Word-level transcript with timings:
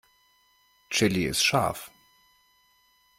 Chili 0.89 1.25
ist 1.27 1.43
scharf. 1.43 1.91